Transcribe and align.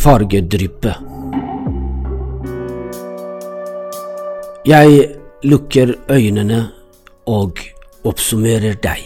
fargedryppet. 0.00 0.94
Jeg 4.66 5.08
lukker 5.42 5.94
øynene 6.10 6.60
og 7.26 7.58
oppsummerer 8.04 8.78
deg. 8.80 9.02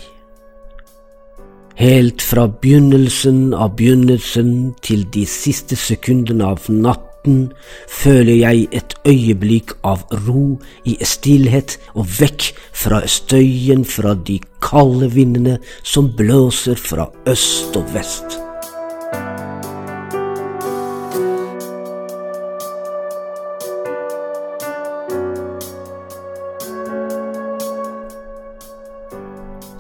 Helt 1.75 2.23
fra 2.23 2.47
begynnelsen 2.47 3.55
av 3.55 3.75
begynnelsen 3.79 4.75
til 4.87 5.03
de 5.15 5.25
siste 5.27 5.75
sekundene 5.79 6.47
av 6.55 6.71
natten 6.71 7.49
føler 7.91 8.39
jeg 8.45 8.69
et 8.79 8.95
øyeblikk 9.11 9.75
av 9.83 10.07
ro 10.29 10.61
i 10.87 10.95
stillhet 11.03 11.79
og 11.95 12.07
vekk 12.21 12.53
fra 12.85 13.03
støyen 13.11 13.83
fra 13.83 14.15
de 14.15 14.39
kalde 14.63 15.11
vindene 15.17 15.59
som 15.83 16.15
blåser 16.15 16.79
fra 16.79 17.11
øst 17.27 17.75
og 17.83 17.91
vest. 17.97 18.39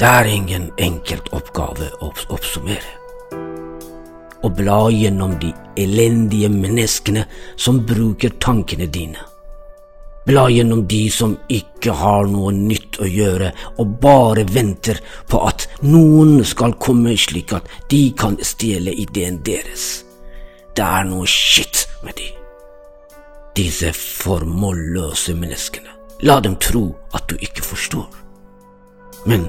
Det 0.05 0.11
er 0.11 0.27
ingen 0.29 0.65
enkelt 0.77 1.31
oppgave 1.33 1.87
å 2.05 2.11
oppsummere. 2.35 2.91
Å 4.45 4.51
bla 4.53 4.91
gjennom 4.93 5.33
de 5.41 5.49
elendige 5.81 6.51
menneskene 6.53 7.23
som 7.57 7.79
bruker 7.89 8.35
tankene 8.37 8.85
dine. 8.85 9.25
Bla 10.29 10.45
gjennom 10.53 10.85
de 10.93 11.01
som 11.09 11.33
ikke 11.49 11.97
har 12.03 12.29
noe 12.29 12.53
nytt 12.53 13.01
å 13.01 13.09
gjøre 13.09 13.49
og 13.81 13.97
bare 14.05 14.45
venter 14.45 15.01
på 15.25 15.41
at 15.49 15.71
noen 15.89 16.37
skal 16.45 16.77
komme 16.77 17.17
slik 17.17 17.57
at 17.57 17.73
de 17.89 18.05
kan 18.13 18.37
stjele 18.45 18.93
ideen 19.09 19.41
deres. 19.49 20.05
Det 20.77 20.85
er 20.85 21.09
noe 21.09 21.25
skitt 21.25 21.87
med 22.05 22.21
de. 22.21 22.29
Disse 23.57 23.97
formålløse 23.97 25.33
menneskene. 25.33 25.97
La 26.29 26.43
dem 26.45 26.61
tro 26.61 26.91
at 27.17 27.25
du 27.33 27.41
ikke 27.41 27.65
forstår. 27.73 28.11
Men 29.25 29.49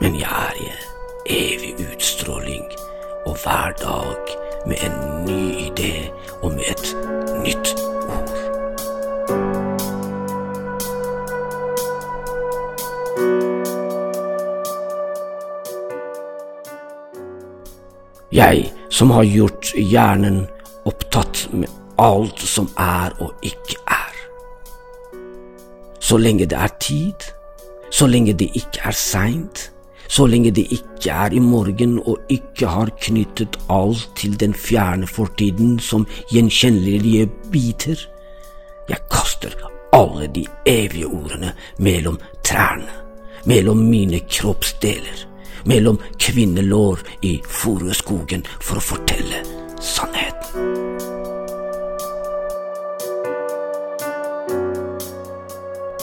men 0.00 0.16
jeg 0.20 0.30
er 0.30 0.54
i 0.60 1.54
evig 1.54 1.86
utstråling, 1.92 2.64
og 3.26 3.36
hver 3.42 3.72
dag 3.80 4.16
med 4.66 4.76
en 4.84 5.24
ny 5.24 5.52
idé 5.68 6.10
og 6.42 6.52
med 6.52 6.64
et 6.68 6.96
nytt 7.44 7.74
ord. 8.08 8.44
Jeg 18.32 18.72
som 18.90 19.10
har 19.10 19.24
gjort 19.24 19.72
hjernen 19.76 20.46
opptatt 20.84 21.48
med 21.52 21.70
alt 21.98 22.40
som 22.40 22.68
er 22.78 23.14
og 23.22 23.30
ikke 23.42 23.78
er. 23.86 24.16
Så 26.00 26.16
lenge 26.16 26.46
det 26.46 26.58
er 26.58 26.74
tid, 26.80 27.30
så 27.90 28.06
lenge 28.06 28.32
det 28.32 28.50
ikke 28.54 28.82
er 28.84 28.90
seint, 28.90 29.70
så 30.08 30.26
lenge 30.26 30.50
det 30.50 30.66
ikke 30.72 31.10
er 31.10 31.32
i 31.32 31.40
morgen 31.42 31.98
og 31.98 32.18
ikke 32.28 32.68
har 32.68 32.90
knyttet 33.00 33.56
alt 33.72 34.08
til 34.16 34.40
den 34.40 34.54
fjerne 34.54 35.06
fortiden 35.06 35.78
som 35.78 36.06
gjenkjennelige 36.32 37.26
biter. 37.52 38.08
Jeg 38.88 38.98
kaster 39.10 39.54
alle 39.92 40.26
de 40.26 40.46
evige 40.66 41.06
ordene 41.06 41.52
mellom 41.78 42.18
trærne, 42.44 42.90
mellom 43.44 43.76
mine 43.76 44.20
kroppsdeler, 44.30 45.26
mellom 45.64 46.00
kvinnelår 46.18 46.98
i 47.22 47.38
furuskogen 47.48 48.44
for 48.60 48.80
å 48.80 48.84
fortelle 48.84 49.40
sannheten. 49.80 50.82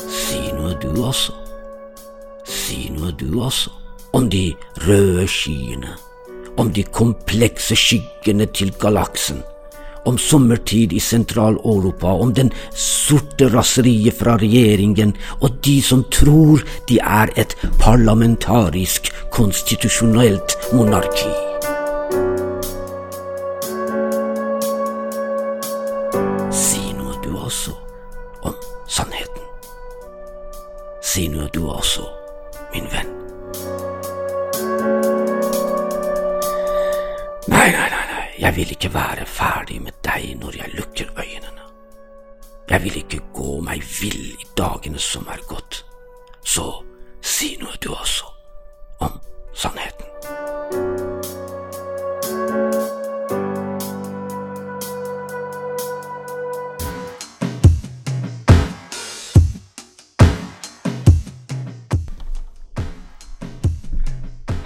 Si 0.10 0.42
noe 0.56 0.74
du 0.82 0.90
også. 1.04 1.38
Si 2.48 2.90
noe 2.96 3.14
du 3.20 3.38
også 3.44 3.81
om 4.14 4.30
de 4.30 4.54
røde 4.88 5.28
skyene, 5.28 5.96
om 6.58 6.72
de 6.74 6.84
komplekse 6.84 7.76
skyggene 7.76 8.46
til 8.46 8.74
galaksen, 8.80 9.44
om 10.06 10.18
sommertid 10.18 10.94
i 10.94 11.00
Sentral-Europa, 11.00 12.08
om 12.08 12.34
den 12.34 12.52
sorte 12.74 13.48
raseriet 13.54 14.18
fra 14.18 14.36
regjeringen 14.42 15.14
og 15.40 15.62
de 15.66 15.78
som 15.82 16.04
tror 16.12 16.64
de 16.90 16.98
er 17.00 17.32
et 17.38 17.56
parlamentarisk, 17.80 19.12
konstitusjonelt 19.32 20.58
monarki. 20.74 21.32
Si 26.52 26.84
noe 26.98 27.16
du 27.24 27.32
også 27.38 27.78
om 28.42 28.58
sannheten. 28.90 29.50
Si 31.02 31.30
noe 31.30 31.50
du 31.54 31.68
også, 31.70 32.10
min 32.74 32.90
venn. 32.92 33.21
Nei, 37.62 37.70
nei, 37.72 37.90
nei, 37.94 38.06
nei, 38.10 38.30
jeg 38.42 38.56
vil 38.56 38.72
ikke 38.74 38.90
være 38.90 39.26
ferdig 39.30 39.76
med 39.86 39.94
deg 40.02 40.32
når 40.42 40.56
jeg 40.58 40.72
lukker 40.80 41.12
øynene. 41.14 41.68
Jeg 42.72 42.84
vil 42.88 42.96
ikke 43.04 43.20
gå 43.36 43.60
meg 43.62 43.84
vill 44.00 44.32
i 44.34 44.48
dagene 44.58 44.98
som 44.98 45.30
er 45.30 45.44
gått. 45.46 45.84
Så 46.42 46.66
si 47.22 47.52
noe 47.62 47.78
du 47.78 47.92
også 47.94 48.31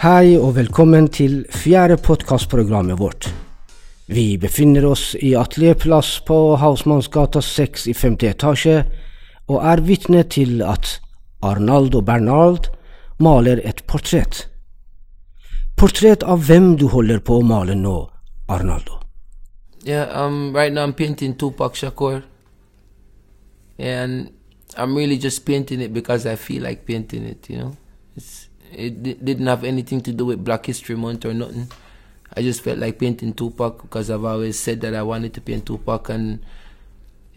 Hei 0.05 0.35
og 0.37 0.51
velkommen 0.53 1.07
til 1.09 1.39
fjerde 1.49 1.95
podkastprogrammet 1.97 2.99
vårt. 2.99 3.25
Vi 4.05 4.35
befinner 4.37 4.85
oss 4.85 5.15
i 5.17 5.31
atelierplass 5.33 6.19
på 6.27 6.35
Hausmannsgata 6.61 7.41
6 7.41 7.87
i 7.89 7.95
femte 7.97 8.29
etasje, 8.29 8.83
og 9.49 9.65
er 9.65 9.81
vitne 9.87 10.21
til 10.29 10.61
at 10.61 10.99
Arnaldo 11.41 12.03
Bernald 12.05 12.69
maler 13.17 13.63
et 13.65 13.81
portrett. 13.89 14.45
Portrett 15.73 16.21
av 16.21 16.45
hvem 16.45 16.75
du 16.77 16.85
holder 16.93 17.25
på 17.25 17.39
å 17.39 17.47
male 17.55 17.73
nå, 17.73 17.97
Arnaldo? 18.45 19.01
Yeah, 19.89 20.05
um, 20.13 20.53
right 20.53 20.71
now 20.71 20.85
I'm 20.85 20.93
painting 20.93 21.33
Tupac 21.33 21.73
Shakur, 21.73 22.21
and 23.79 24.29
I'm 24.77 24.93
really 24.95 25.17
just 25.17 25.47
painting 25.47 25.81
it 25.81 25.93
because 25.93 26.27
I 26.27 26.35
feel 26.35 26.61
like 26.61 26.85
painting 26.85 27.23
it. 27.23 27.49
You 27.49 27.57
know, 27.57 27.77
it's, 28.15 28.49
it 28.77 29.03
di- 29.03 29.13
didn't 29.15 29.47
have 29.47 29.63
anything 29.63 30.01
to 30.01 30.11
do 30.11 30.25
with 30.25 30.43
Black 30.43 30.65
History 30.65 30.95
Month 30.95 31.25
or 31.25 31.33
nothing. 31.33 31.67
I 32.35 32.41
just 32.41 32.61
felt 32.61 32.79
like 32.79 32.99
painting 32.99 33.33
Tupac 33.33 33.81
because 33.81 34.09
I've 34.09 34.25
always 34.25 34.59
said 34.59 34.81
that 34.81 34.93
I 34.93 35.03
wanted 35.03 35.33
to 35.35 35.41
paint 35.41 35.65
Tupac, 35.65 36.09
and 36.09 36.39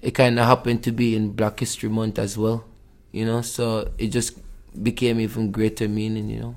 it 0.03 0.13
kind 0.13 0.39
of 0.39 0.47
happened 0.47 0.83
to 0.85 0.93
be 0.93 1.15
in 1.15 1.33
Black 1.33 1.61
History 1.61 1.89
Month 1.89 2.19
as 2.19 2.37
well. 2.37 2.65
You 3.13 3.25
know, 3.25 3.43
so 3.43 3.91
it 3.99 4.09
just 4.09 4.39
became 4.83 5.21
even 5.21 5.51
greater 5.51 5.89
meaning. 5.89 6.29
You 6.29 6.41
know. 6.41 6.57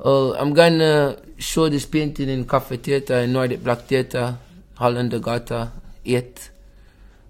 Oh, 0.00 0.34
I'm 0.34 0.54
gonna 0.54 1.16
show 1.38 1.68
this 1.68 1.86
painting 1.86 2.28
in 2.28 2.46
Cafe 2.46 2.76
Theatre 2.78 3.18
in 3.18 3.32
Nordic 3.32 3.62
Black 3.62 3.82
Theatre, 3.82 4.38
Hollander 4.74 5.18
Gata 5.18 5.72
8 6.04 6.50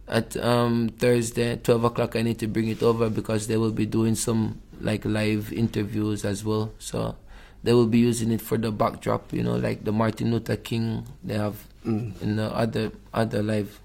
at 0.09 0.37
um, 0.37 0.91
Thursday, 0.99 1.57
12 1.57 1.85
o'clock. 1.85 2.17
I 2.17 2.23
need 2.23 2.39
to 2.41 2.47
bring 2.47 2.69
it 2.69 2.83
over 2.83 3.09
because 3.11 3.47
they 3.47 3.57
will 3.57 3.73
be 3.73 3.87
doing 3.87 4.15
some 4.15 4.61
like 4.81 5.05
live 5.05 5.53
interviews 5.53 6.25
as 6.25 6.45
well. 6.45 6.71
So 6.79 7.15
they 7.63 7.73
will 7.73 7.87
be 7.87 7.99
using 7.99 8.33
it 8.33 8.41
for 8.43 8.59
the 8.59 8.71
backdrop, 8.71 9.33
you 9.33 9.43
know, 9.43 9.57
like 9.57 9.85
the 9.85 9.93
Martin 9.93 10.31
Luther 10.31 10.57
King 10.57 11.07
they 11.23 11.35
have 11.39 11.57
in 11.85 12.37
the 12.37 12.51
other 12.55 12.91
other 13.13 13.43
live 13.43 13.81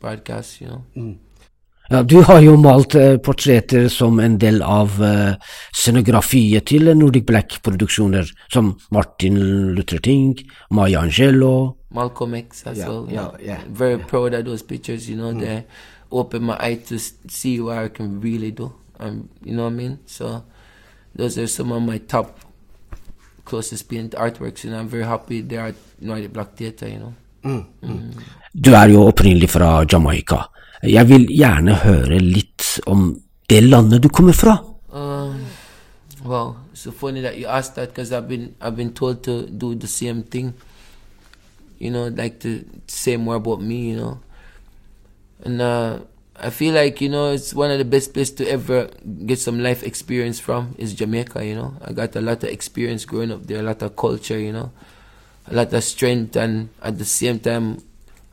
broadcasts, 0.00 0.60
you 0.60 0.68
know. 0.68 1.14
Ja, 1.90 2.02
du 2.02 2.22
har 2.24 2.40
jo 2.40 2.56
malt 2.56 2.94
eh, 2.96 3.18
portretter 3.20 3.88
som 3.92 4.16
en 4.20 4.38
del 4.40 4.62
av 4.64 4.94
eh, 5.04 5.34
scenografiet 5.76 6.64
til 6.70 6.88
Nordic 6.96 7.26
Black-produksjoner, 7.28 8.30
som 8.52 8.70
Martin 8.90 9.36
Luther 9.76 10.00
King, 10.00 10.32
Maya 10.70 11.02
Angelou 11.04 11.74
Malcolm 11.94 12.34
X 12.34 12.66
as 12.66 12.78
Yeah, 12.78 12.88
well. 12.88 13.06
yeah, 13.12 13.30
yeah, 13.38 13.60
Very 13.68 13.98
proud 13.98 14.32
of 14.34 14.44
those 14.46 14.62
pictures, 14.62 15.10
you 15.10 15.16
know, 15.16 15.32
they 15.32 15.64
open 16.10 16.42
my 16.44 16.56
eye 16.58 16.80
to 16.88 16.98
see 17.28 17.60
what 17.60 17.76
I 17.78 17.88
can 17.88 18.18
really 18.20 18.50
do. 18.50 18.72
Um, 19.00 19.28
you 19.44 19.54
know 19.54 19.64
what 19.64 19.72
I 19.72 19.76
mean? 19.76 19.98
So 20.06 20.42
those 21.14 21.38
are 21.38 21.46
some 21.46 21.72
of 21.72 21.82
my 21.82 21.98
top 21.98 22.40
closest 23.44 23.88
paint 23.88 24.14
artworks, 24.14 24.64
and 24.64 24.74
I'm 24.74 24.88
very 24.88 25.04
happy 25.04 25.40
they 25.42 25.56
are 25.56 25.68
at 25.68 25.74
Nordic 26.00 26.32
Black 26.32 26.56
Theatre, 26.56 26.88
you 26.88 26.98
know. 26.98 27.14
Du 28.54 28.70
er 28.72 28.88
jo 28.88 29.02
opprinnelig 29.06 29.50
fra 29.50 29.84
Jamaica. 29.92 30.46
Jeg 30.82 31.08
vil 31.08 31.26
gjerne 31.28 31.74
høre 31.74 32.18
litt 32.18 32.80
om 32.86 33.20
det 33.50 33.62
landet 33.62 34.02
du 34.02 34.08
kommer 34.08 34.32
fra. 34.32 34.56
Um, 34.92 35.44
wow, 36.24 36.56
it's 36.72 36.80
so 36.80 36.90
funny 36.90 37.20
that 37.20 37.36
you 37.36 37.46
asked 37.46 37.74
that 37.74 37.88
because 37.88 38.12
I've 38.12 38.28
been 38.28 38.54
I've 38.60 38.76
been 38.76 38.94
told 38.94 39.22
to 39.24 39.42
do 39.46 39.74
the 39.74 39.86
same 39.86 40.22
thing. 40.22 40.54
you 41.78 41.90
know, 41.90 42.08
like 42.08 42.40
to 42.40 42.64
say 42.86 43.16
more 43.16 43.36
about 43.36 43.60
me, 43.60 43.90
you 43.90 43.96
know. 43.96 44.20
And 45.44 45.60
uh, 45.60 45.98
I 46.44 46.50
feel 46.50 46.74
like, 46.74 47.00
you 47.00 47.08
know, 47.08 47.30
it's 47.30 47.54
one 47.54 47.70
of 47.70 47.78
the 47.78 47.86
best 47.86 48.12
places 48.12 48.34
to 48.36 48.46
ever 48.46 48.90
get 49.24 49.38
some 49.38 49.60
life 49.60 49.82
experience 49.82 50.38
from 50.38 50.74
is 50.76 50.92
Jamaica, 50.92 51.42
you 51.42 51.54
know. 51.54 51.74
I 51.82 51.92
got 51.94 52.14
a 52.16 52.20
lot 52.20 52.44
of 52.44 52.50
experience 52.50 53.06
growing 53.06 53.32
up 53.32 53.46
there, 53.46 53.60
a 53.60 53.62
lot 53.62 53.80
of 53.80 53.96
culture, 53.96 54.38
you 54.38 54.52
know, 54.52 54.70
a 55.46 55.54
lot 55.54 55.72
of 55.72 55.82
strength 55.82 56.36
and 56.36 56.68
at 56.82 56.98
the 56.98 57.04
same 57.06 57.38
time 57.38 57.82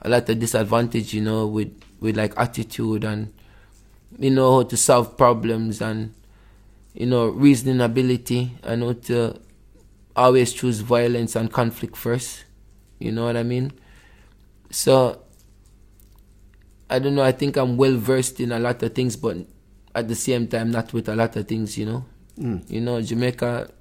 a 0.02 0.10
lot 0.10 0.28
of 0.28 0.40
disadvantage, 0.40 1.14
you 1.14 1.22
know, 1.22 1.48
with, 1.48 1.72
with 2.02 2.18
like 2.18 2.34
attitude 2.36 3.06
and, 3.06 3.32
you 4.20 4.30
know, 4.32 4.58
how 4.58 4.64
to 4.64 4.76
solve 4.76 5.16
problems 5.16 5.80
and, 5.82 6.14
you 6.94 7.06
know, 7.06 7.28
reasoning 7.30 7.80
ability 7.80 8.52
and 8.64 8.84
how 8.84 8.94
to 8.94 9.40
always 10.18 10.52
choose 10.52 10.82
violence 10.82 11.38
and 11.38 11.54
conflict 11.54 11.96
first. 11.96 12.44
You 13.00 13.14
know 13.14 13.24
what 13.24 13.38
I 13.38 13.44
mean? 13.44 13.72
So 14.70 15.22
I 16.92 17.00
don't 17.00 17.16
know. 17.16 17.24
I 17.24 17.32
think 17.32 17.56
I'm 17.56 17.78
well 17.78 17.96
versed 17.96 18.42
in 18.42 18.52
a 18.52 18.60
lot 18.60 18.84
of 18.84 18.94
things, 18.94 19.16
but 19.16 19.38
at 19.96 20.10
the 20.10 20.16
same 20.16 20.48
time, 20.48 20.72
not 20.72 20.92
with 20.92 21.08
a 21.08 21.16
lot 21.16 21.36
of 21.38 21.48
things. 21.48 21.78
You 21.78 21.86
know, 21.86 22.06
mm. 22.38 22.70
you 22.70 22.82
know, 22.82 23.02
Jamaica. 23.02 23.72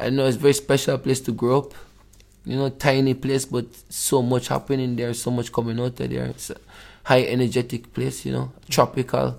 I 0.00 0.10
know 0.10 0.26
it's 0.26 0.36
a 0.36 0.40
very 0.40 0.54
special 0.54 0.98
place 0.98 1.20
to 1.22 1.32
grow 1.32 1.58
up. 1.58 1.74
You 2.44 2.56
know, 2.56 2.68
tiny 2.68 3.14
place, 3.14 3.44
but 3.44 3.66
so 3.88 4.22
much 4.22 4.48
happening 4.48 4.96
there, 4.96 5.14
so 5.14 5.30
much 5.30 5.52
coming 5.52 5.78
out 5.78 6.00
of 6.00 6.10
there. 6.10 6.26
It's 6.26 6.50
a 6.50 6.56
high 7.04 7.24
energetic 7.24 7.92
place. 7.94 8.26
You 8.26 8.32
know, 8.32 8.52
tropical, 8.68 9.36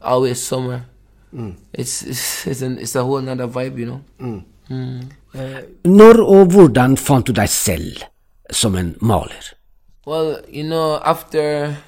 always 0.00 0.40
summer. 0.40 0.86
Mm. 1.34 1.56
It's 1.72 2.02
it's 2.02 2.46
it's, 2.46 2.62
an, 2.62 2.78
it's 2.78 2.94
a 2.94 3.02
whole 3.02 3.28
other 3.28 3.48
vibe. 3.48 3.78
You 3.78 3.86
know. 3.86 4.00
Mm. 4.20 4.44
Mm. 4.70 5.02
Uh, 5.34 5.62
Når 5.84 6.22
og 6.22 6.46
hvordan 6.52 6.96
fant 6.96 7.26
du 7.26 7.32
deg 7.32 7.48
selv 7.48 8.04
som 8.50 8.76
en 8.76 8.94
maler? 9.00 9.54
Well, 10.04 10.40
you 10.48 10.64
know, 10.64 11.00
after 11.04 11.78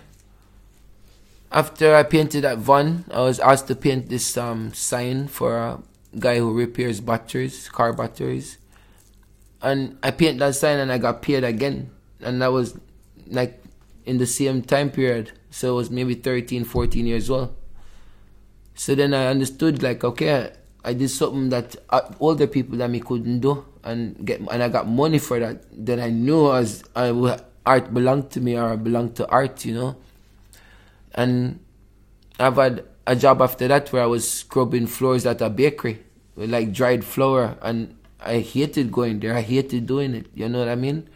after 1.50 1.96
I 1.96 2.05
painted 2.05 2.43
that 2.43 2.58
van, 2.58 3.05
I 3.11 3.20
was 3.20 3.40
asked 3.40 3.66
to 3.69 3.75
paint 3.75 4.08
this 4.08 4.37
um, 4.37 4.72
sign 4.72 5.26
for 5.26 5.56
a 5.56 5.82
guy 6.19 6.38
who 6.38 6.52
repairs 6.52 7.00
batteries, 7.00 7.69
car 7.69 7.93
batteries. 7.93 8.58
And 9.61 9.99
I 10.02 10.12
painted 10.12 10.38
that 10.40 10.55
sign 10.55 10.78
and 10.78 10.93
I 10.93 10.99
got 10.99 11.22
paid 11.22 11.43
again. 11.43 11.90
And 12.20 12.40
that 12.40 12.52
was 12.52 12.78
like 13.26 13.61
in 14.05 14.19
the 14.19 14.26
same 14.26 14.62
time 14.62 14.90
period. 14.90 15.32
So 15.50 15.72
it 15.72 15.76
was 15.76 15.90
maybe 15.90 16.14
13, 16.14 16.64
14 16.64 17.06
years 17.06 17.31
old. 17.31 17.56
So 18.76 18.94
then 18.94 19.12
I 19.12 19.26
understood 19.26 19.82
like, 19.82 20.05
okay, 20.05 20.52
I 20.84 20.93
did 20.93 21.08
something 21.11 21.49
that 21.49 21.75
uh, 21.90 22.02
older 22.20 22.46
people 22.46 22.78
that 22.78 22.90
me 22.90 23.00
couldn't 23.00 23.40
do, 23.40 23.64
and 23.82 24.25
get 24.25 24.38
and 24.38 24.62
I 24.62 24.69
got 24.69 24.87
money 24.87 25.19
for 25.19 25.40
that. 25.40 25.64
Then 25.72 25.99
I 25.99 26.11
knew 26.11 26.52
as 26.52 26.84
I 26.94 27.11
art 27.66 27.93
belonged 27.93 28.31
to 28.31 28.40
me 28.40 28.56
or 28.56 28.76
belonged 28.76 29.16
to 29.16 29.28
art, 29.28 29.64
you 29.64 29.75
know. 29.75 29.96
And 31.14 31.61
I've 32.38 32.56
had 32.56 32.84
a 33.06 33.14
job 33.14 33.40
after 33.43 33.69
that 33.69 33.93
where 33.93 34.02
I 34.02 34.06
was 34.06 34.31
scrubbing 34.31 34.87
floors 34.87 35.26
at 35.26 35.40
a 35.40 35.50
bakery 35.50 36.02
with 36.34 36.50
like 36.50 36.72
dried 36.72 37.05
flour, 37.05 37.56
and 37.62 37.96
I 38.20 38.40
hated 38.40 38.90
going 38.90 39.20
there. 39.20 39.34
I 39.34 39.43
hated 39.43 39.87
doing 39.87 40.14
it. 40.14 40.26
You 40.34 40.49
know 40.49 40.61
what 40.61 40.69
I 40.69 40.75
mean? 40.75 41.08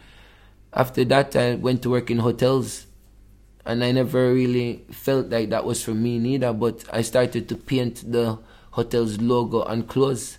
After 0.73 1.03
that, 1.05 1.35
I 1.35 1.55
went 1.55 1.81
to 1.83 1.89
work 1.89 2.11
in 2.11 2.19
hotels, 2.19 2.85
and 3.65 3.83
I 3.83 3.91
never 3.91 4.33
really 4.33 4.85
felt 4.91 5.29
like 5.29 5.49
that 5.49 5.65
was 5.65 5.83
for 5.83 5.93
me 5.93 6.19
neither. 6.19 6.53
But 6.53 6.85
I 6.93 7.01
started 7.01 7.49
to 7.49 7.55
paint 7.55 8.11
the 8.11 8.39
hotel's 8.71 9.19
logo 9.19 9.63
and 9.63 9.87
clothes. 9.87 10.37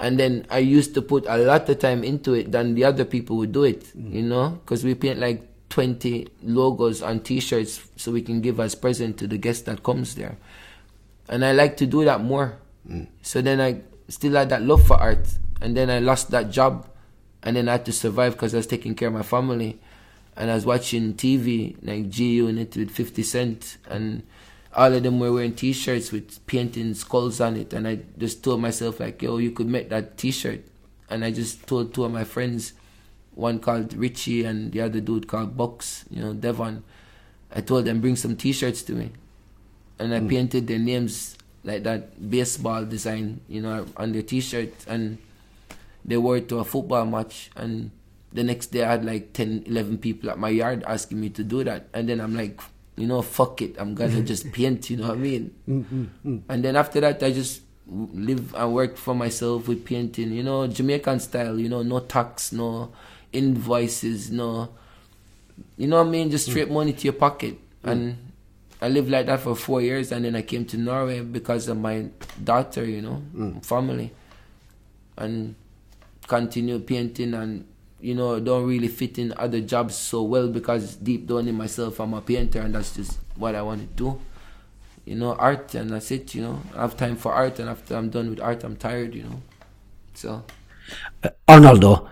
And 0.00 0.18
then 0.18 0.46
I 0.50 0.58
used 0.58 0.94
to 0.94 1.02
put 1.02 1.24
a 1.26 1.36
lot 1.36 1.68
of 1.68 1.78
time 1.78 2.02
into 2.02 2.34
it 2.34 2.50
than 2.50 2.74
the 2.74 2.84
other 2.84 3.04
people 3.04 3.36
would 3.36 3.52
do 3.52 3.64
it, 3.64 3.84
mm. 3.96 4.12
you 4.12 4.22
know, 4.22 4.58
because 4.64 4.84
we 4.84 4.94
paint 4.94 5.20
like 5.20 5.46
20 5.68 6.28
logos 6.42 7.02
on 7.02 7.20
t-shirts 7.20 7.80
so 7.96 8.12
we 8.12 8.22
can 8.22 8.40
give 8.40 8.60
as 8.60 8.74
present 8.74 9.18
to 9.18 9.26
the 9.26 9.38
guest 9.38 9.66
that 9.66 9.82
comes 9.82 10.14
there. 10.14 10.36
And 11.28 11.44
I 11.44 11.52
like 11.52 11.76
to 11.78 11.86
do 11.86 12.04
that 12.04 12.20
more. 12.22 12.58
Mm. 12.88 13.06
So 13.22 13.40
then 13.40 13.60
I 13.60 13.80
still 14.08 14.34
had 14.34 14.50
that 14.50 14.62
love 14.62 14.86
for 14.86 14.96
art. 14.96 15.26
And 15.60 15.76
then 15.76 15.90
I 15.90 16.00
lost 16.00 16.30
that 16.32 16.50
job. 16.50 16.88
And 17.42 17.56
then 17.56 17.68
I 17.68 17.72
had 17.72 17.86
to 17.86 17.92
survive 17.92 18.32
because 18.32 18.54
I 18.54 18.58
was 18.58 18.66
taking 18.66 18.94
care 18.94 19.08
of 19.08 19.14
my 19.14 19.22
family. 19.22 19.80
And 20.36 20.50
I 20.50 20.54
was 20.54 20.66
watching 20.66 21.14
TV, 21.14 21.76
like 21.82 22.10
G 22.10 22.34
Unit 22.34 22.76
with 22.76 22.90
50 22.90 23.22
Cent. 23.22 23.78
And 23.88 24.24
all 24.76 24.92
of 24.92 25.02
them 25.02 25.20
were 25.20 25.32
wearing 25.32 25.54
t-shirts 25.54 26.10
with 26.10 26.44
painting 26.46 26.94
skulls 26.94 27.40
on 27.40 27.56
it 27.56 27.72
and 27.72 27.86
i 27.86 27.98
just 28.18 28.42
told 28.42 28.60
myself 28.60 29.00
like 29.00 29.22
yo 29.22 29.38
you 29.38 29.50
could 29.50 29.68
make 29.68 29.88
that 29.88 30.18
t-shirt. 30.18 30.60
And 31.10 31.24
i 31.24 31.30
just 31.30 31.66
told 31.66 31.94
two 31.94 32.04
of 32.04 32.12
my 32.12 32.24
friends 32.24 32.72
one 33.34 33.58
called 33.58 33.94
richie 33.94 34.44
and 34.44 34.72
the 34.72 34.80
other 34.80 35.00
dude 35.00 35.28
called 35.28 35.56
bucks 35.56 36.04
you 36.10 36.22
know 36.22 36.32
devon. 36.32 36.82
I 37.54 37.60
told 37.60 37.84
them 37.84 38.00
bring 38.00 38.16
some 38.16 38.36
t-shirts 38.36 38.82
to 38.84 38.92
me. 38.92 39.12
And 39.98 40.12
i 40.12 40.18
mm. 40.18 40.28
painted 40.28 40.66
their 40.66 40.78
names 40.78 41.36
like 41.62 41.84
that 41.84 42.18
baseball 42.30 42.84
design 42.84 43.40
you 43.48 43.60
know 43.60 43.86
on 43.96 44.12
their 44.12 44.22
t-shirt. 44.22 44.72
And 44.88 45.18
they 46.04 46.16
wore 46.16 46.38
it 46.38 46.48
to 46.48 46.58
a 46.58 46.64
football 46.64 47.06
match. 47.06 47.50
And 47.54 47.90
the 48.32 48.42
next 48.42 48.72
day 48.72 48.82
i 48.82 48.90
had 48.90 49.04
like 49.04 49.32
10 49.32 49.64
11 49.66 49.98
people 49.98 50.30
at 50.30 50.38
my 50.38 50.48
yard 50.48 50.82
asking 50.86 51.20
me 51.20 51.30
to 51.30 51.44
do 51.44 51.62
that. 51.64 51.86
And 51.94 52.08
then 52.08 52.20
i'm 52.20 52.34
like 52.34 52.60
you 52.96 53.06
know, 53.06 53.22
fuck 53.22 53.62
it, 53.62 53.76
I'm 53.78 53.94
gonna 53.94 54.22
just 54.32 54.52
paint, 54.52 54.90
you 54.90 54.98
know 54.98 55.08
what 55.08 55.18
I 55.18 55.20
mean? 55.20 55.54
Mm-hmm. 55.68 56.36
And 56.48 56.64
then 56.64 56.76
after 56.76 57.00
that, 57.00 57.22
I 57.22 57.32
just 57.32 57.62
live 57.86 58.54
and 58.54 58.74
work 58.74 58.96
for 58.96 59.14
myself 59.14 59.68
with 59.68 59.84
painting, 59.84 60.32
you 60.32 60.42
know, 60.42 60.66
Jamaican 60.66 61.20
style, 61.20 61.58
you 61.58 61.68
know, 61.68 61.82
no 61.82 62.00
tax, 62.00 62.52
no 62.52 62.92
invoices, 63.32 64.30
no, 64.30 64.70
you 65.76 65.86
know 65.86 65.98
what 65.98 66.08
I 66.08 66.10
mean? 66.10 66.30
Just 66.30 66.46
straight 66.46 66.68
mm. 66.68 66.72
money 66.72 66.92
to 66.92 67.04
your 67.04 67.12
pocket. 67.12 67.58
Mm. 67.82 67.90
And 67.90 68.18
I 68.80 68.88
lived 68.88 69.10
like 69.10 69.26
that 69.26 69.40
for 69.40 69.54
four 69.56 69.80
years, 69.80 70.12
and 70.12 70.24
then 70.24 70.36
I 70.36 70.42
came 70.42 70.64
to 70.66 70.76
Norway 70.76 71.20
because 71.20 71.68
of 71.68 71.78
my 71.78 72.06
daughter, 72.42 72.84
you 72.84 73.02
know, 73.02 73.22
mm. 73.34 73.64
family, 73.64 74.12
and 75.16 75.54
continued 76.26 76.86
painting 76.86 77.34
and 77.34 77.66
you 78.00 78.14
know, 78.14 78.38
don't 78.40 78.66
really 78.66 78.88
fit 78.88 79.18
in 79.18 79.32
other 79.36 79.60
jobs 79.60 79.94
so 79.94 80.22
well 80.22 80.48
because 80.48 80.96
deep 80.96 81.26
down 81.26 81.48
in 81.48 81.54
myself, 81.54 82.00
I'm 82.00 82.14
a 82.14 82.20
painter 82.20 82.60
and 82.60 82.74
that's 82.74 82.94
just 82.94 83.18
what 83.36 83.54
I 83.54 83.62
want 83.62 83.80
to 83.80 83.86
do. 83.96 84.20
You 85.04 85.16
know, 85.16 85.34
art 85.34 85.74
and 85.74 85.90
that's 85.90 86.10
it, 86.10 86.34
you 86.34 86.42
know. 86.42 86.60
I 86.76 86.82
have 86.82 86.96
time 86.96 87.16
for 87.16 87.32
art 87.32 87.58
and 87.58 87.68
after 87.68 87.96
I'm 87.96 88.10
done 88.10 88.30
with 88.30 88.40
art, 88.40 88.64
I'm 88.64 88.76
tired, 88.76 89.14
you 89.14 89.24
know. 89.24 89.42
So. 90.14 90.42
Arnaldo, 91.48 92.08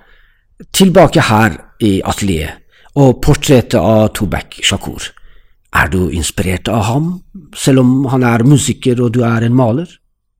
tilbake 0.72 1.20
her 1.20 1.56
i 1.80 2.00
atelieret 2.04 2.62
og 2.94 3.20
portrettet 3.24 3.80
av 3.80 4.08
Tupac 4.16 4.60
Shakur. 4.62 5.02
Er 5.72 5.88
du 5.88 6.10
inspirert 6.12 6.68
av 6.68 6.82
ham, 6.84 7.06
selv 7.56 7.80
om 7.80 8.04
han 8.12 8.22
er 8.28 8.44
musiker 8.44 9.00
og 9.00 9.14
du 9.14 9.22
er 9.24 9.46
en 9.46 9.54
maler? 9.56 9.88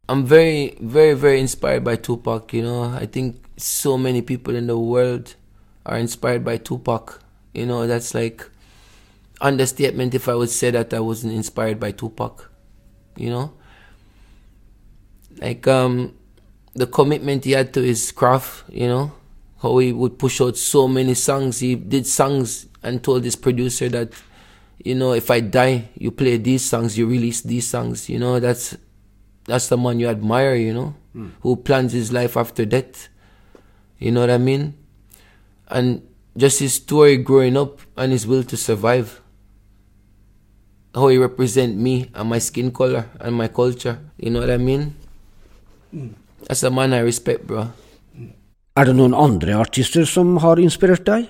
I'm 0.08 0.26
very, 0.26 0.76
very, 0.80 1.14
very 1.14 1.40
inspired 1.40 1.84
by 1.84 1.96
Tupac, 1.96 2.52
you 2.52 2.62
know. 2.62 2.92
I 3.00 3.06
think 3.06 3.36
so 3.56 3.98
many 3.98 4.22
people 4.22 4.54
in 4.54 4.66
the 4.66 4.78
world 4.78 5.34
are 5.84 5.98
inspired 5.98 6.44
by 6.44 6.56
Tupac. 6.58 7.20
You 7.52 7.66
know, 7.66 7.86
that's 7.86 8.14
like 8.14 8.48
understatement 9.40 10.14
if 10.14 10.28
I 10.28 10.34
would 10.34 10.50
say 10.50 10.70
that 10.70 10.94
I 10.94 11.00
wasn't 11.00 11.34
inspired 11.34 11.78
by 11.78 11.92
Tupac. 11.92 12.50
You 13.16 13.30
know? 13.30 13.52
Like 15.38 15.66
um 15.66 16.14
the 16.74 16.86
commitment 16.86 17.44
he 17.44 17.52
had 17.52 17.72
to 17.74 17.82
his 17.82 18.12
craft, 18.12 18.64
you 18.70 18.86
know, 18.86 19.12
how 19.60 19.78
he 19.78 19.92
would 19.92 20.18
push 20.18 20.40
out 20.40 20.56
so 20.56 20.88
many 20.88 21.14
songs. 21.14 21.60
He 21.60 21.74
did 21.74 22.06
songs 22.06 22.66
and 22.82 23.02
told 23.02 23.24
his 23.24 23.36
producer 23.36 23.88
that, 23.90 24.12
you 24.82 24.94
know, 24.94 25.12
if 25.12 25.30
I 25.30 25.40
die, 25.40 25.90
you 25.96 26.10
play 26.10 26.36
these 26.38 26.64
songs, 26.64 26.96
you 26.96 27.06
release 27.06 27.42
these 27.42 27.68
songs. 27.68 28.08
You 28.08 28.18
know, 28.18 28.40
that's 28.40 28.76
that's 29.44 29.68
the 29.68 29.76
man 29.76 30.00
you 30.00 30.08
admire, 30.08 30.54
you 30.54 30.72
know, 30.72 30.94
mm. 31.14 31.30
who 31.40 31.56
plans 31.56 31.92
his 31.92 32.12
life 32.12 32.36
after 32.36 32.64
death. 32.64 33.08
You 34.02 34.10
know 34.10 34.26
what 34.26 34.34
I 34.34 34.38
mean? 34.38 34.74
and 35.72 36.02
just 36.36 36.60
his 36.60 36.74
story 36.74 37.16
growing 37.16 37.56
up 37.56 37.80
and 37.96 38.12
his 38.12 38.26
will 38.26 38.44
to 38.44 38.56
survive. 38.56 39.20
How 40.94 41.08
he 41.08 41.16
represent 41.16 41.76
me 41.76 42.10
and 42.14 42.28
my 42.28 42.38
skin 42.38 42.70
color 42.70 43.08
and 43.18 43.34
my 43.34 43.48
culture. 43.48 43.98
You 44.18 44.30
know 44.30 44.40
what 44.40 44.50
I 44.50 44.58
mean? 44.58 44.94
Mm. 45.94 46.12
That's 46.46 46.62
a 46.62 46.70
man 46.70 46.92
I 46.92 46.98
respect, 47.00 47.46
bro. 47.46 47.72
Er 48.76 48.84
det 48.88 48.96
noen 48.96 49.14
andre 49.14 49.54
artister 49.60 50.04
som 50.08 50.36
har 50.40 50.60
inspirert 50.60 51.04
deg? 51.06 51.26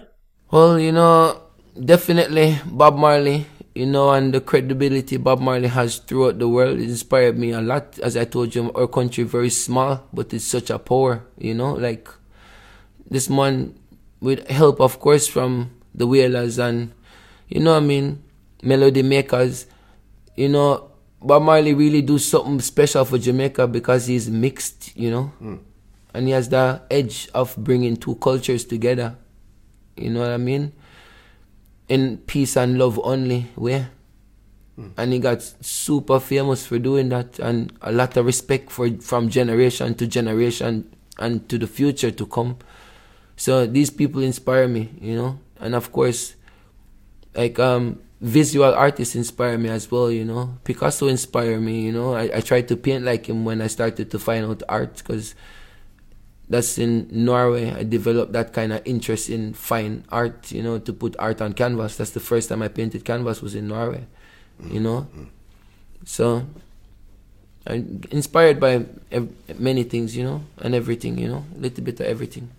Well, 0.53 0.79
you 0.79 0.93
know, 0.93 1.39
definitely 1.75 2.59
Bob 2.67 2.99
Marley, 2.99 3.47
you 3.75 3.87
know, 3.87 4.11
and 4.11 4.35
the 4.35 4.41
credibility 4.41 5.17
Bob 5.17 5.41
Marley 5.41 5.69
has 5.69 5.99
throughout 5.99 6.39
the 6.39 6.49
world 6.49 6.79
inspired 6.79 7.39
me 7.39 7.51
a 7.51 7.61
lot. 7.61 7.99
As 7.99 8.17
I 8.17 8.25
told 8.25 8.55
you, 8.55 8.71
our 8.75 8.87
country 8.87 9.25
very 9.25 9.51
small, 9.51 10.07
but 10.13 10.33
it's 10.35 10.45
such 10.45 10.71
a 10.71 10.79
power, 10.79 11.23
you 11.39 11.55
know, 11.55 11.75
like 11.75 12.09
this 13.13 13.29
man 13.29 13.79
with 14.21 14.49
help, 14.49 14.81
of 14.81 14.99
course, 14.99 15.27
from 15.27 15.71
the 15.95 16.07
Wailers 16.07 16.59
and, 16.59 16.93
you 17.49 17.61
know 17.61 17.77
I 17.77 17.81
mean, 17.81 18.23
melody 18.63 19.03
makers. 19.03 19.67
You 20.37 20.49
know, 20.49 20.91
Bob 21.21 21.43
Marley 21.43 21.75
really 21.75 22.03
do 22.03 22.19
something 22.19 22.61
special 22.61 23.05
for 23.05 23.19
Jamaica 23.19 23.67
because 23.67 24.07
he's 24.07 24.31
mixed, 24.31 24.97
you 24.97 25.11
know. 25.11 25.33
Mm. 25.43 25.59
And 26.15 26.27
he 26.27 26.33
has 26.33 26.49
the 26.49 26.81
edge 26.91 27.29
of 27.35 27.55
bringing 27.57 27.97
two 27.97 28.15
cultures 28.17 28.65
together. 28.65 29.17
You 29.97 30.11
know 30.11 30.21
what 30.21 30.31
I 30.31 30.39
mean? 30.39 30.73
In 31.89 32.19
peace 32.19 32.57
and 32.57 32.79
love 32.79 32.99
only 33.03 33.49
way. 33.57 33.87
And 34.97 35.13
he 35.13 35.19
got 35.19 35.43
super 35.43 36.19
famous 36.19 36.67
for 36.67 36.79
doing 36.79 37.11
that, 37.11 37.39
and 37.39 37.73
a 37.83 37.93
lot 37.93 38.17
of 38.17 38.27
respect 38.27 38.73
for 38.73 38.91
from 39.01 39.29
generation 39.29 39.95
to 39.95 40.07
generation 40.07 40.91
and 41.19 41.47
to 41.51 41.59
the 41.59 41.67
future 41.67 42.11
to 42.11 42.27
come. 42.27 42.57
So 43.43 43.67
these 43.67 43.91
people 43.91 44.23
inspire 44.23 44.69
me, 44.69 44.95
you 45.01 45.17
know, 45.17 45.31
and 45.59 45.75
of 45.75 45.91
course, 45.91 46.37
like 47.35 47.59
um, 47.59 47.99
visual 48.21 48.73
artists 48.73 49.17
inspire 49.17 49.59
me 49.59 49.69
as 49.69 49.91
well, 49.91 50.11
you 50.11 50.25
know. 50.25 50.59
Picasso 50.63 51.09
inspired 51.09 51.61
me, 51.61 51.83
you 51.83 51.93
know. 51.93 52.15
I, 52.15 52.39
I 52.39 52.41
tried 52.41 52.69
to 52.69 52.77
paint 52.77 53.03
like 53.05 53.27
him 53.29 53.45
when 53.45 53.61
I 53.61 53.67
started 53.67 54.11
to 54.13 54.19
find 54.19 54.47
out 54.47 54.63
art 54.69 54.99
because 54.99 55.35
that's 56.49 56.79
in 56.79 57.09
Norway. 57.11 57.73
I 57.73 57.83
developed 57.83 58.33
that 58.39 58.53
kind 58.53 58.73
of 58.73 58.81
interest 58.85 59.29
in 59.29 59.55
fine 59.55 60.05
art, 60.11 60.53
you 60.53 60.63
know, 60.63 60.79
to 60.79 60.93
put 60.93 61.17
art 61.19 61.43
on 61.43 61.53
canvas. 61.53 61.97
That's 61.97 62.15
the 62.15 62.21
first 62.23 62.49
time 62.49 62.63
I 62.63 62.69
painted 62.69 63.05
canvas 63.05 63.43
was 63.43 63.57
in 63.57 63.67
Norway 63.67 64.07
you 64.71 64.81
know. 64.81 65.07
So 66.05 66.47
I'm 67.67 68.03
inspired 68.11 68.59
by 68.61 68.85
ev- 69.11 69.33
many 69.59 69.85
things, 69.85 70.17
you 70.17 70.25
know, 70.25 70.43
and 70.59 70.75
everything, 70.75 71.19
you 71.19 71.29
know, 71.29 71.45
a 71.57 71.59
little 71.59 71.85
bit 71.85 72.01
of 72.01 72.07
everything. 72.07 72.51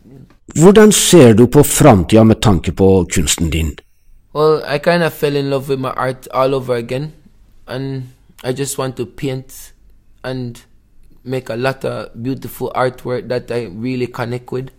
Hvordan 0.52 0.92
ser 0.92 1.34
du 1.34 1.48
på 1.48 1.64
framtida 1.64 2.24
med 2.24 2.42
tanke 2.42 2.72
på 2.72 3.06
kunsten 3.14 3.50
din? 3.50 3.78
Well, 4.36 4.62
I 4.76 4.78
kind 4.78 5.04
of 5.04 5.14
fell 5.14 5.36
in 5.36 5.50
love 5.50 5.70
with 5.70 5.80
my 5.80 5.90
art 5.90 6.28
all 6.34 6.54
over 6.54 6.76
again, 6.76 7.14
and 7.68 8.04
I 8.44 8.52
just 8.52 8.78
want 8.78 8.98
to 8.98 9.06
paint 9.06 9.74
and 10.24 10.58
make 11.24 11.50
a 11.50 11.56
lot 11.56 11.86
of 11.86 12.10
beautiful 12.24 12.72
artwork 12.76 13.30
that 13.30 13.52
I 13.52 13.68
really 13.68 14.08
connect 14.08 14.52
with. 14.52 14.70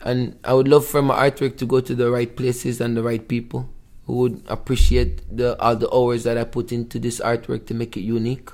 And 0.00 0.36
I 0.42 0.54
would 0.54 0.68
love 0.68 0.86
for 0.86 1.02
my 1.02 1.28
artwork 1.28 1.58
to 1.58 1.66
go 1.66 1.80
to 1.80 1.94
the 1.94 2.10
right 2.10 2.34
places 2.34 2.80
and 2.80 2.96
the 2.96 3.02
right 3.02 3.28
people 3.28 3.68
who 4.06 4.14
would 4.14 4.42
appreciate 4.48 5.36
the 5.36 5.60
all 5.60 5.76
the 5.76 5.92
hours 5.92 6.24
that 6.24 6.38
I 6.38 6.44
put 6.44 6.72
into 6.72 6.98
this 6.98 7.20
artwork 7.20 7.66
to 7.66 7.74
make 7.74 7.96
it 7.98 8.02
unique. 8.02 8.48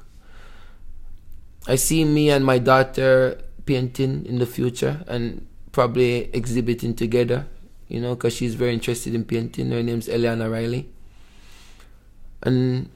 I 1.69 1.77
see 1.77 2.05
me 2.05 2.31
and 2.31 2.45
my 2.45 2.59
daughter 2.59 3.41
painting 3.67 4.27
in 4.27 4.39
the 4.39 4.47
future 4.47 5.05
and 5.07 5.47
probably 5.77 6.35
exhibiting 6.35 6.95
together, 6.95 7.47
you 7.87 8.01
know, 8.01 8.15
because 8.15 8.33
she's 8.33 8.55
very 8.55 8.73
interested 8.73 9.15
in 9.15 9.27
painting. 9.27 9.71
Her 9.71 9.83
name's 9.83 10.09
Eliana 10.09 10.51
Riley. 10.51 10.89
And 12.43 12.89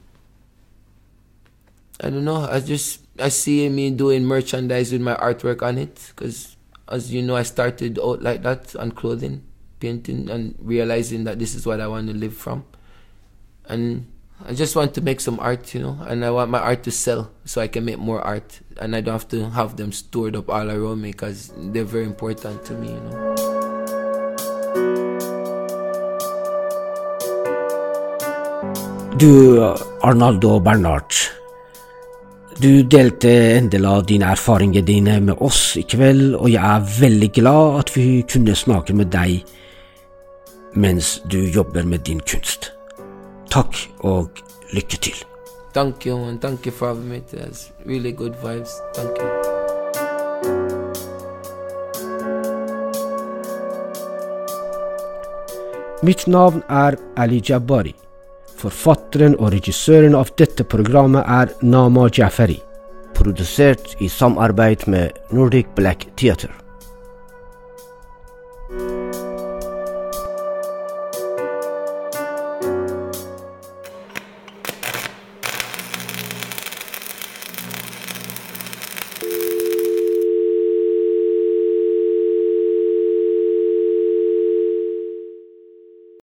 I 2.01 2.09
don't 2.09 2.25
know, 2.25 2.47
I 2.49 2.59
just, 2.59 3.01
I 3.19 3.29
see 3.29 3.69
me 3.69 3.91
doing 3.91 4.25
merchandise 4.25 4.91
with 4.91 5.01
my 5.01 5.13
artwork 5.17 5.61
on 5.61 5.77
it 5.77 6.11
because, 6.15 6.57
as 6.87 7.13
you 7.13 7.21
know, 7.21 7.35
I 7.35 7.43
started 7.43 7.99
out 7.99 8.23
like 8.23 8.41
that 8.41 8.75
on 8.75 8.93
clothing 8.93 9.43
painting 9.79 10.27
and 10.31 10.55
realizing 10.59 11.25
that 11.25 11.37
this 11.37 11.53
is 11.53 11.67
what 11.67 11.79
I 11.79 11.87
want 11.87 12.07
to 12.07 12.15
live 12.15 12.35
from. 12.35 12.65
And 13.65 14.10
I 14.47 14.53
just 14.53 14.75
want 14.75 14.93
to 14.95 15.01
make 15.01 15.21
some 15.21 15.39
art, 15.39 15.73
you 15.73 15.81
know, 15.81 15.97
and 16.07 16.25
I 16.25 16.31
want 16.31 16.49
my 16.49 16.59
art 16.59 16.83
to 16.83 16.91
sell 16.91 17.31
so 17.45 17.61
I 17.61 17.67
can 17.67 17.85
make 17.85 17.99
more 17.99 18.21
art 18.21 18.59
and 18.79 18.95
I 18.95 19.01
don't 19.01 19.13
have 19.13 19.27
to 19.29 19.49
have 19.51 19.77
them 19.77 19.91
stored 19.91 20.35
up 20.35 20.49
all 20.49 20.69
around 20.69 21.01
me 21.01 21.11
because 21.11 21.53
they're 21.57 21.83
very 21.83 22.05
important 22.05 22.65
to 22.65 22.73
me, 22.73 22.89
you 22.89 22.99
know. 22.99 23.35
Du, 29.17 29.61
Arnaldo 30.01 30.59
Bernard. 30.59 31.13
Du 32.57 32.83
delte 32.83 33.29
en 33.57 33.69
del 33.69 33.85
av 33.85 34.05
dine 34.09 34.31
erfaringer 34.33 34.81
dine 34.81 35.19
med 35.21 35.37
oss 35.37 35.77
i 35.77 35.85
kveld, 35.85 36.35
og 36.35 36.49
jeg 36.49 36.65
er 36.65 36.91
veldig 36.99 37.31
glad 37.37 37.79
at 37.79 37.95
vi 37.95 38.25
kunne 38.25 38.57
snakke 38.57 38.97
med 38.97 39.13
deg 39.13 39.43
mens 40.73 41.19
du 41.29 41.41
jobber 41.51 41.83
med 41.83 42.07
din 42.07 42.21
kunst. 42.23 42.71
Takk 43.51 43.75
og 44.07 44.39
lykke 44.71 44.97
til. 45.03 45.17
Thank 45.73 46.05
you, 46.05 46.15
and 46.15 46.39
Thank 46.41 46.65
you 46.65 46.71
for 46.71 46.87
having 46.87 47.09
me. 47.09 47.21
That's 47.33 47.71
really 47.85 48.11
good 48.11 48.33
vibes. 48.43 48.71
Thank 48.95 49.17
you. 49.19 49.27
Mitt 56.03 56.27
navn 56.27 56.63
er 56.69 56.95
Ali 57.17 57.41
Jabari. 57.49 57.93
Forfatteren 58.57 59.35
og 59.35 59.51
regissøren 59.53 60.15
av 60.15 60.31
dette 60.39 60.63
programmet 60.63 61.27
er 61.27 61.51
Nama 61.61 62.07
Jafari. 62.07 62.57
Produsert 63.13 63.95
i 63.99 64.07
samarbeid 64.09 64.87
med 64.87 65.19
Nordic 65.31 65.75
Black 65.75 66.07
Theatre. 66.15 66.53